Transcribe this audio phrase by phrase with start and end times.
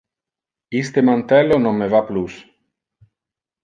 [0.81, 2.43] Iste mantello non me va plus.